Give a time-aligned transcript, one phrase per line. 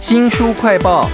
[0.00, 1.08] 新书快报。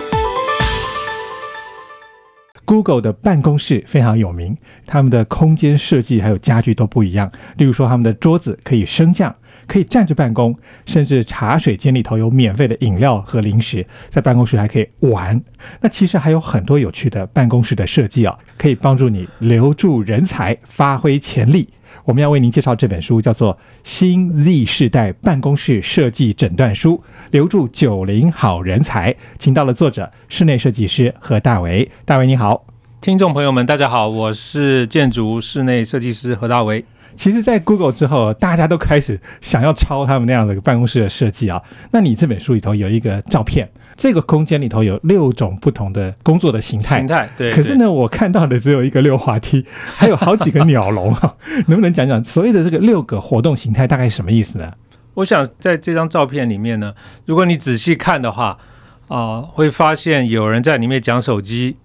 [2.67, 7.33] Google 的办公室非常有名，他们的空间设计还有家具都不一样。
[7.57, 9.35] 例如说，他们的桌子可以升降，
[9.67, 15.43] 可以站着办公，甚至茶水间里头有免费的饮料和零食，在办公室还可以玩。
[15.81, 21.71] 那其实还有很多有趣的办公室的设计啊，可以帮助你留住人才，发挥潜力。
[22.05, 26.97] 我们要为您介绍这本书，叫做《新 Z 世代办公室设计诊断书》，
[27.31, 29.15] 留住九零好人才。
[29.39, 31.91] 请到了作者，室内设计师何大为。
[32.05, 32.65] 大为你好。
[33.01, 36.85] 听众朋友们，大家好，我是建筑室内设计师何大为。
[37.17, 41.61] 其实，在 Google 之后，大家都开始想要抄他们那样的办公室的设计啊。
[41.91, 46.99] 那你这本书里头有一个照片，这个空间里头有六种不同的工作的形态。
[46.99, 49.65] 形态对，可是呢，我看到的只有一个溜滑梯，
[49.95, 51.35] 还有好几个鸟笼啊。
[51.69, 54.73] 能不能讲讲所谓的这个六个活动形态大概是什么意思呢？
[55.15, 56.93] 我想在这张照片里面呢，
[57.25, 58.59] 如果你仔细看的话，
[59.07, 61.77] 啊、会发现有人在里面讲手机，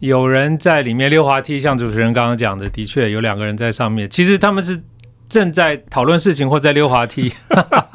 [0.00, 4.10] 有人在里面溜滑梯，像主持人刚刚讲的，的确有两个人在上面。
[4.10, 4.82] 其实他们是
[5.28, 7.32] 正在讨论事情或在溜滑梯，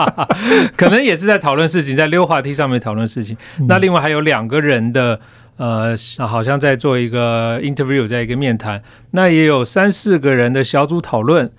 [0.77, 3.35] 可能也是在讨论事情，在溜滑梯上面讨论事情。
[3.67, 5.19] 那另外还有两个人的。
[5.57, 5.95] 呃，
[6.27, 11.49] 好像在做一个 interview，在一个面谈，那也有三四个人的小组讨论，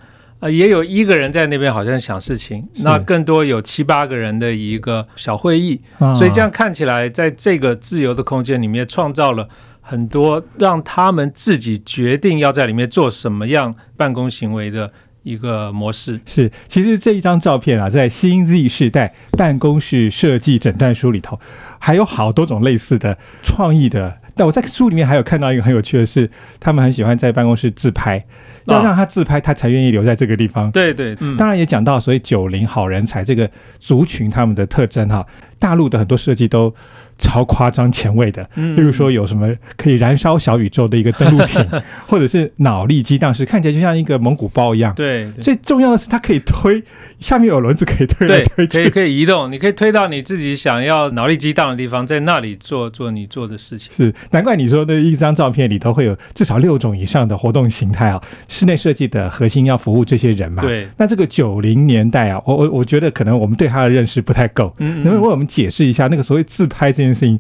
[0.41, 9.49] 呃，也有一个人在那边好像想事情，那更多有七八个人的一个小会议，啊所以这样看起来，在这个自由的空间里面，创造了
[9.89, 16.21] 很多让他们自己决定要在里面做什么样办公行为的一个模式。
[16.27, 21.39] 是，其实这一张照片啊，在新 Z 世代办公室设计诊断书里头，
[21.79, 24.19] 还有好多种类似的创意的。
[24.35, 26.29] 但我在书里面还有看到一个很有趣的是，
[26.59, 28.27] 他们很喜欢在办公室自拍，
[28.65, 30.69] 要啊让他自拍，他才愿意留在这个地方。
[30.73, 35.25] 对对，嗯，当然也讲到所以九零好人才这个族群他们的特征哈，
[35.59, 36.75] 大陆的很多设计都
[37.19, 41.65] 超夸张前卫的，嗯例如说有什么可以燃烧小宇宙的一个登陆艇，
[42.07, 44.95] 或者是脑力激荡式，看起来就像一个蒙古包一样。
[44.95, 46.83] 对对最重要的是它可以推，
[47.19, 48.79] 下面有轮子可以推来对，推去。
[48.79, 53.91] 可以可以移动，你可以推到你自己想要脑力激荡的地方，在那里做做你做的事情。
[53.93, 58.23] 是，难怪你说那一张照片里头会有至少六种以上的活动形态啊。
[58.49, 60.63] 室内设计的核心要服务这些人嘛。。
[60.63, 67.39] 对，那这个九零年代啊，我我我觉得可能我们对他的认识不太够，嗯能不能为我们解释一下那个所谓自拍这件事情？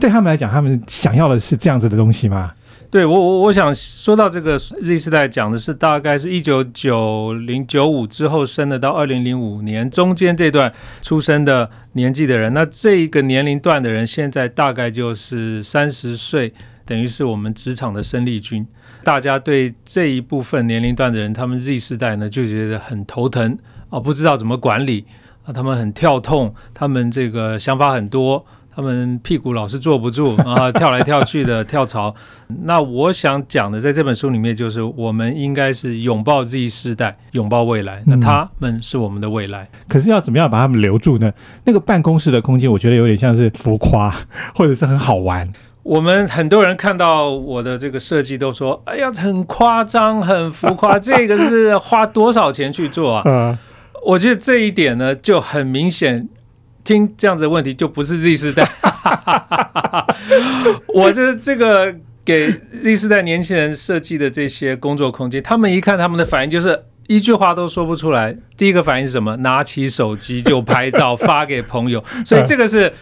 [0.00, 2.52] 对他们来讲，他们想要的是这样子的东西吗？
[2.90, 10.70] 对我我我想说到这个 Z 世代讲的是大概是一九九零九五之后生的到二零零五年中间这段
[11.00, 16.52] 出生的年纪的人，那这一个年龄段的人现在大概就是三十岁，
[16.84, 18.66] 等于是我们职场的生力军。
[19.02, 23.56] 大家对这一部分年龄段的人，他们 Z 世代呢就觉得很头疼
[23.88, 25.06] 啊，不知道怎么管理
[25.44, 28.44] 啊，他们很跳痛，他们这个想法很多。
[28.74, 32.14] 他们屁股老是坐不住 啊，跳来跳去的跳槽。
[32.64, 38.02] 那我想讲的，在这本书里面，就是我们应该是拥抱 Z 世代，拥抱未来。
[38.06, 39.68] 那嗯他们是我们的未来。
[39.88, 41.32] 可是要怎么样把他们留住呢？
[41.64, 44.14] 那个办公室的空间，我觉得有点像是浮夸，
[44.54, 45.50] 或者是很好玩。
[45.82, 53.58] 我们很多人看到我的这个设计，都说：“哎呀，很夸张，很浮夸， 这个是花多少钱去做啊呃，？”
[54.06, 56.28] 我觉得这一点呢，就很明显。
[56.84, 58.68] 听这样子的问题，就不是 Z 世代。
[60.94, 61.94] 我这这个
[62.24, 68.36] 给 Z 世代年轻人设计的这些工作空间，他们一看，他们的反应就是一句话都说不出来。
[68.56, 69.36] 第一个反应是什么？
[69.38, 72.92] 拿起手机就拍照发给朋友，所以这个是。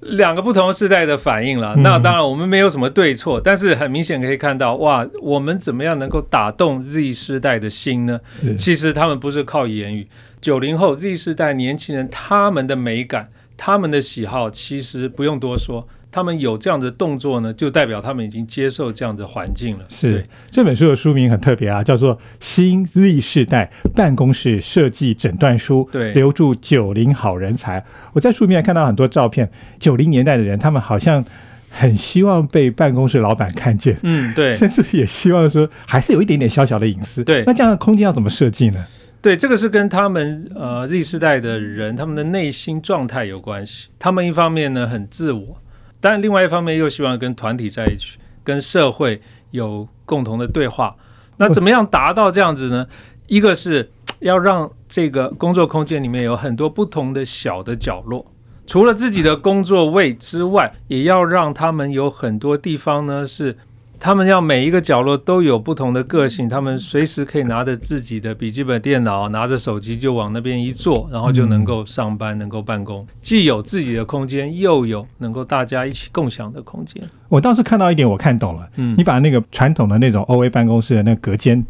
[0.00, 1.82] 两个不同时代的反应了，嗯。
[1.82, 8.20] 那当然我们没有什么对错，但是很明显可以看到，哇，我们怎么样能够打动 Z 世代的心呢？
[8.56, 10.08] 其实他们不是靠言语，
[10.40, 13.28] 九零后 Z 世代年轻人他们的美感、
[13.62, 19.84] 他们的喜好，其实不用多说，他们有这样的动作呢，就代表他们已经接受这样的环境了。
[19.90, 27.84] 是这本书的书名很特别啊，叫做《新 Z 世代办公室设计诊断书》，对留住九零好人才。
[28.14, 31.22] 我在书里面看到很多照片，九零年代的人，他们好像
[31.68, 37.22] 很希望被办公室老板看见，嗯，对甚至也希望说还是有一点点小小的隐私。
[37.22, 38.86] 对那这样的空间要怎么设计呢？
[39.22, 43.88] 对，这个是跟他们呃 Z 世代的人他们的内心状态有关系。
[43.98, 45.58] 他们一方面呢很自我，
[46.00, 49.20] 但另外一方面又希望跟团体在一起，跟社会
[49.50, 50.96] 有共同的对话。
[51.36, 52.86] 那怎么样达到这样子呢？
[53.26, 53.90] 一个是
[54.20, 58.26] 要让这个工作空间里面有很多不同的小的角落，
[58.66, 63.56] 除了自己的工作位之外，也要让他们有很多地方呢是
[64.02, 77.02] 他们要每一个角落都有不同的个性，他们随时可以拿着自己的笔记本电脑，拿着手机就往那边一坐，然后就能够上班，能够办公，既有自己的空间，又有能够大家一起共享的空间。
[77.28, 78.66] 我倒是看到一点，我看懂了。
[78.76, 81.62] 嗯你把那个传统的那种 O A 办公室的那个隔间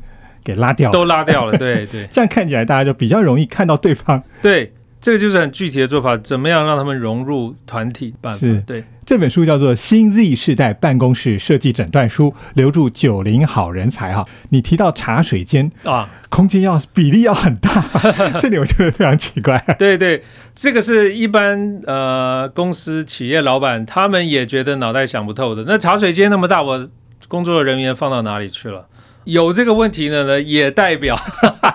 [0.45, 4.23] 给拉掉了，都拉掉了，对对 这样看起来大家就比较容易看到对方。
[4.41, 8.61] 对，这个就是很具体的做法，怎么样让他们融入团体办法是？
[8.67, 14.27] 对，这本书叫做《新 Z 世代办公室设计诊断书》，留住九零好人才哈。
[14.51, 17.83] 你提到茶水间啊，空间要比例要很大，
[18.39, 19.59] 这点我觉得非常奇怪。
[19.79, 20.23] 对对，
[20.55, 25.65] 这个是一般呃公司企业老板他们也觉得脑袋想不透的。
[25.67, 26.89] 那茶水间那么大，我
[27.27, 28.87] 工作人员放到哪里去了？
[29.25, 31.19] 有这个问题的呢，也代表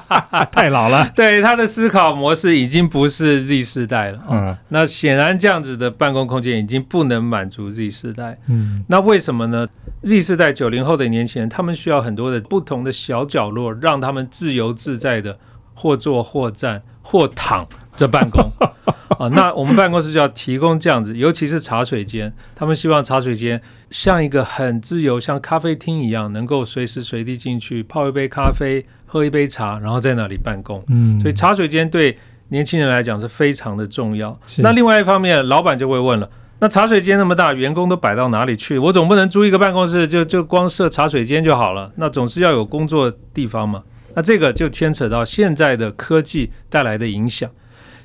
[0.51, 1.11] 太老了。
[1.15, 4.19] 对他的思考模式已经不是 Z 世代了。
[4.29, 8.37] 嗯那显然这样子的办公空间已经不能满足 Z 世代。
[8.47, 9.67] 嗯那为什么呢
[10.03, 15.37] ？Z 世代九零后的年轻人，他们需要很多的不同的小角落，让他们自由自在的
[15.73, 18.51] 或坐或站或躺着办公。
[19.19, 30.83] 啊，那我们办公室就要提供这样子，尤其是茶水间，他们希望茶水间像一个很自由，像咖啡厅一样，能够随时随地进去泡一杯咖啡，喝一杯茶，然后在那里办公。
[30.89, 32.17] 嗯，所以茶水间对
[32.49, 34.37] 年轻人来讲是非常的重要。
[34.47, 38.77] 是那另外一方面，老板就会问了：那茶水间那么大，员工都摆到哪里去？
[38.77, 41.89] 我总不能租一个办公室就就光设茶水间就好了？
[41.95, 43.81] 那总是要有工作地方嘛。
[44.13, 47.49] 那这个就牵扯到现在的科技带来的影响。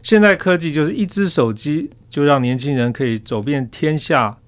[0.02, 4.38] 现在科技就是一只手机就让年轻人可以走遍天下，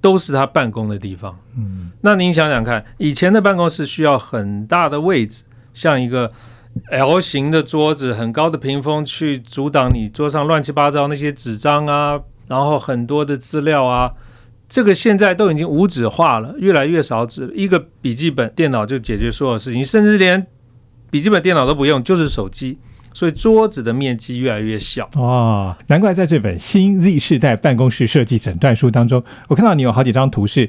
[0.00, 1.38] 都是他办公的地方。
[1.56, 5.42] 嗯那您想想看，以前的办公室需要很大的位置，
[5.72, 6.30] 像一个
[6.90, 14.12] L 型的桌子，很高的屏风去阻挡你桌上乱七八糟那些纸张啊，然后很多的资料啊。
[14.68, 20.44] 这个现在都已经无纸化了，越来越少纸，一个笔记本电脑就解决所有事情，甚至连
[21.08, 22.78] 笔记本电脑都不用，就是手机。
[23.16, 25.08] 所以桌子的面积越来越小。
[25.14, 30.68] 哦，难怪在这本新 Z 世代办公室设计诊断书当中，我看到你有好几张图是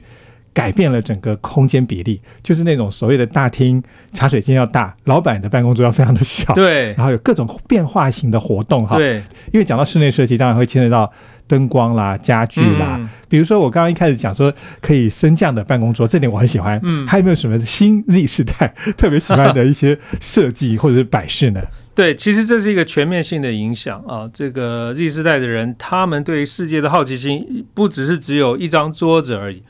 [0.54, 3.84] 改变了整个空间比例，就是那种所谓的大厅
[4.14, 8.96] 茶水间要大，老板的办公桌要非常的小，对然后有各种变化型的活动哈。
[8.96, 9.18] 对，
[9.52, 11.12] 因为讲到室内设计，当然会牵扯到
[11.48, 12.98] 灯光啦、家具啦。
[13.00, 16.80] 嗯比如说我刚刚一开始讲说可以升降的办公桌，这点我很喜欢。
[16.84, 21.62] 嗯还有没有什么新 Z 世代特别喜欢的一些设计或者是摆饰呢？
[21.94, 24.30] 对，其实这是一个全面性的影响啊。
[24.32, 29.62] 这个 Z 世代的人，他们对世界的好奇心不只是只有一张桌子而已，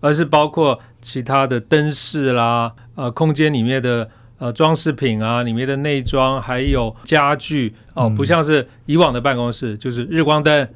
[0.00, 10.68] 而是包括其他的灯饰啦，呃，空间里面的呃装饰品啊，里面的内装，还有家具哦，嗯不像是以往的办公室，就是日光灯。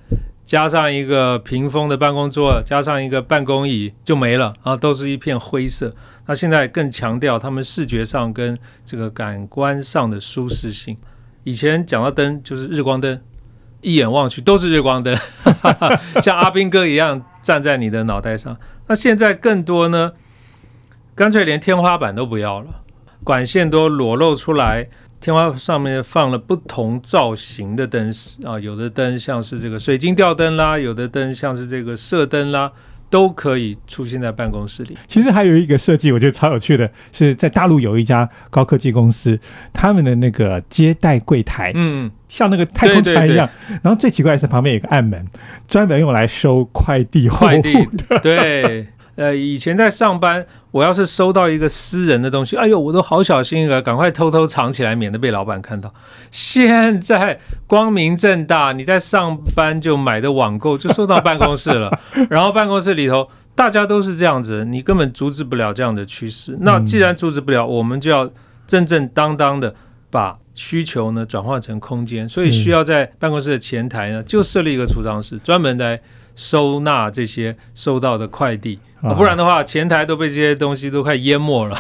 [0.51, 5.95] 加上一个屏风的办公桌，加上一个办公椅就没了啊，都是一片灰色。
[6.27, 10.97] 那现在更强调他们视觉上跟这个感官上的舒适性。
[11.45, 13.21] 以前讲到灯就是日光灯，
[13.81, 15.17] 一眼望去都是日光灯，
[16.21, 18.59] 像阿兵哥一样站在你的脑袋上。
[18.89, 20.11] 那现在更多呢，
[21.15, 22.83] 干脆连天花板都不要了，
[23.23, 24.89] 管线都裸露出来。
[25.21, 32.73] 天花上面放了不同造型的灯饰啊，有的灯像是这个水晶吊灯啦，有的灯像是这个射灯啦，
[33.11, 34.97] 都可以出现在办公室里。
[35.07, 39.39] 其实还有一个设计，我觉得超有趣的，是在大陆有一家高科技公司，
[39.75, 43.47] 他们的那个接待柜台，嗯，像那个太空船一样。
[43.83, 45.27] 然后最奇怪的是旁边有一个暗门，
[45.69, 48.19] 专门用来收快递货快递物的。
[48.21, 48.87] 对，
[49.21, 55.93] 呃，以前在上班，我要是收到一个私人的东西，哎呦，我都好小心啊，赶快偷偷藏起来，免得被老板看到。
[56.31, 61.91] 现在光明正大，你在上班就买的网购就收到办公室了，
[62.31, 66.57] 然后办公室里头大家都是这样子，你根本阻止不了这样的趋势。
[66.63, 68.27] 那既然阻止不了，我们就要
[68.67, 69.75] 正正当当的
[70.11, 76.01] 把需求呢转化成空间，所以需要在办公室的前台呢就设立一个储藏室，专门来
[76.35, 78.79] 收纳这些收到的快递。
[79.03, 81.79] 啊不然的话，前台都被这些东西都快淹没了。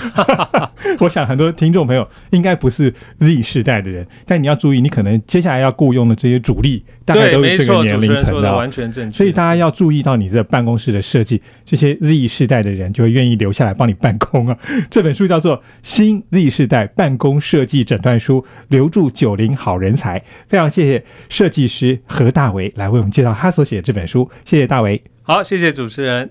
[1.00, 9.16] 我想很多听众朋友应该不是 Z 世代的人，但你要注意，你可能接下来要雇佣的这些主力，大概都是这个年龄层说的哦完全正确。
[9.16, 14.56] 所以大家要注意到你的办公室的设计，这些 Z 世代的人就会愿意留下来帮你办公啊。
[14.90, 20.22] 这本书叫做《新 Z 世代办公设计诊断书》，留住九零好人才。
[20.48, 25.02] 非常谢谢设计师何大为来为我们介绍他所写的这本书，谢谢大为。
[25.22, 26.30] 好，谢谢主持人。